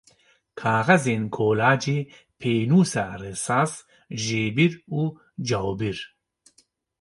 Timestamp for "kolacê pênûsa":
1.35-3.05